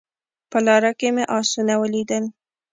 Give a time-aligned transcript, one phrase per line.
[0.51, 2.23] په لاره کې مې اسونه ولیدل